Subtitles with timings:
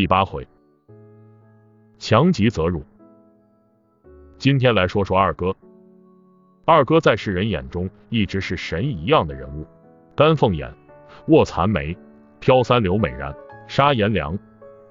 [0.00, 0.48] 第八回，
[1.98, 2.82] 强极则辱。
[4.38, 5.54] 今天来说说二哥。
[6.64, 9.66] 二哥在世人眼中一直是神一样的人物，
[10.16, 10.74] 丹凤眼，
[11.26, 11.94] 卧蚕眉，
[12.38, 13.36] 飘三流美髯，
[13.68, 14.38] 杀颜良，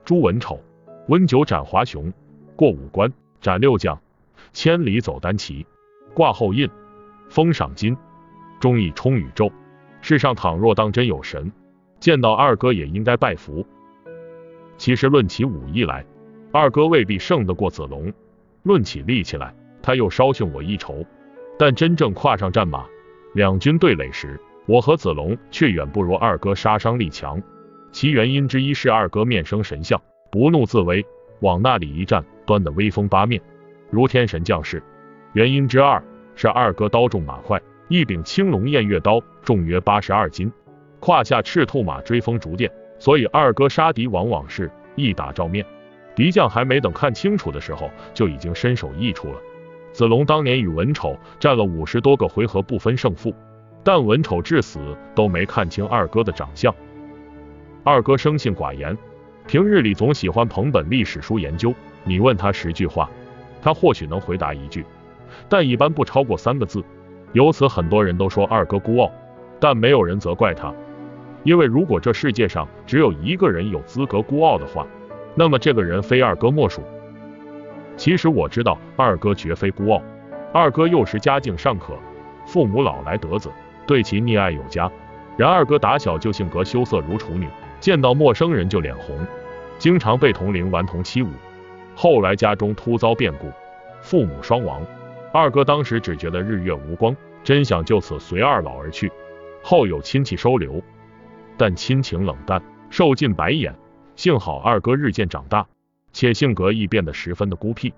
[0.06, 0.62] 诛文丑，
[1.08, 2.14] 温酒斩华雄，
[2.56, 4.00] 过五关斩六将，
[4.54, 5.66] 千里走单骑，
[6.14, 6.70] 挂后印，
[7.30, 7.98] 封赏金，
[8.60, 9.52] 忠义充宇宙。
[10.02, 11.52] 世上倘若当真有神，
[12.00, 13.66] 见到二哥也应该拜服。
[14.80, 16.06] 其实论起武艺来，
[16.54, 18.12] 二哥未必胜得过子龙；
[18.64, 21.06] 论起力气来，他又稍逊我一筹。
[21.60, 22.86] 但真正跨上战马，
[23.36, 27.44] 两军对垒时，我和子龙却远不如二哥杀伤力强。
[27.92, 31.06] 其原因之一是二哥面生神相，不怒自威，
[31.42, 33.42] 往那里一站，端得威风八面，
[33.92, 34.82] 如天神降世。
[35.34, 36.02] 原因之二
[36.36, 40.50] 是二哥刀重马快，一柄青龙偃月刀重约八十二斤，
[41.02, 42.72] 胯下赤兔马追风逐电。
[43.00, 45.66] 所以二哥杀敌往往是一打照面，
[46.16, 49.40] 敌将还没等看清楚的时候，就已经身首异处了。
[49.92, 53.34] 子龙当年与文丑战了五十多个回合不分胜负，
[53.84, 54.80] 但文丑至死
[55.16, 56.74] 都没看清二哥的长相。
[57.84, 58.96] 二哥生性寡言，
[59.48, 61.74] 平日里总喜欢捧本历史书研究。
[62.04, 63.10] 你问他十句话，
[63.62, 64.86] 他或许能回答一句，
[65.48, 66.84] 但一般不超过三个字。
[67.34, 69.12] 由此很多人都说二哥孤傲，
[69.60, 70.74] 但没有人责怪他。
[71.44, 74.86] 因为如果这世界上只有一个人有资格孤傲的话，
[75.36, 76.82] 那么这个人非二哥莫属。
[77.96, 80.02] 其实我知道二哥绝非孤傲，
[80.54, 81.94] 二哥幼时家境尚可，
[82.46, 83.50] 父母老来得子，
[83.86, 84.92] 对其溺爱有加。
[85.38, 87.48] 然二哥打小就性格羞涩如处女，
[87.80, 89.18] 见到陌生人就脸红，
[89.78, 91.28] 经常被同龄顽童欺侮。
[91.96, 93.50] 后来家中突遭变故，
[94.02, 94.82] 父母双亡，
[95.34, 99.10] 二哥当时只觉得日月无光，真想就此随二老而去。
[99.62, 100.82] 后有亲戚收留。
[101.60, 103.76] 但亲情冷淡，受尽白眼。
[104.16, 105.68] 幸好二哥日渐长大，
[106.14, 107.94] 且性格亦变得十分的孤僻。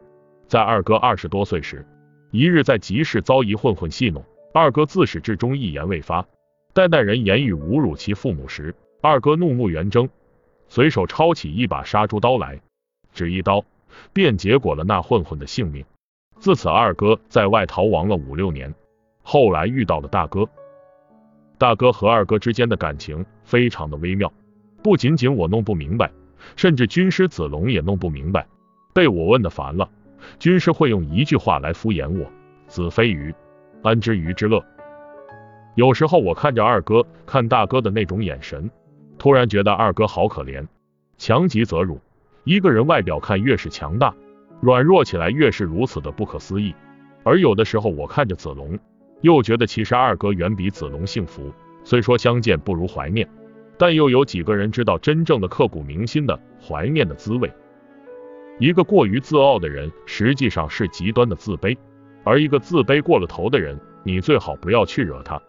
[0.48, 1.86] 在二哥二十多岁时，
[2.32, 6.26] 一日在集市遭一混混戏弄，二哥自始至终一言未发。
[6.74, 10.10] 待那人言语侮辱其父母时，二哥怒目圆睁，
[10.68, 12.60] 随手抄起一把杀猪刀来，
[13.14, 13.64] 只一刀
[14.12, 15.86] 便结果了那混混的性命。
[16.40, 18.74] 自此，二哥在外逃亡了五六年。
[19.22, 20.50] 后来遇到了大哥。
[21.62, 24.34] 大哥和二哥之间的感情非常的微妙，
[24.82, 26.12] 不仅仅我弄不明白，
[26.56, 28.48] 甚至军师子龙也弄不明白。
[28.96, 29.88] 被我问的烦了，
[30.40, 32.26] 军师会用一句话来敷衍我：
[32.66, 33.32] 子非鱼，
[33.84, 34.66] 安知鱼之乐？
[35.76, 38.68] 有时候我看着二哥看大哥的那种眼神，
[39.20, 40.66] 突然觉得二哥好可怜，
[41.20, 42.02] 强极则辱。
[42.44, 44.16] 一个人外表看越是强大，
[44.62, 46.74] 软弱起来越是如此的不可思议。
[47.24, 48.80] 而有的时候我看着子龙。
[49.22, 53.28] 又觉得其实二哥远比子龙幸福，虽说相见不如怀念，
[53.78, 57.52] 但又有几个人知道真正的刻骨铭心的怀念的滋味？
[58.60, 61.76] 一个过于自傲的人，实际上是极端的自卑；
[62.24, 65.42] 而一个自卑过了头的人，你最好不要去惹他。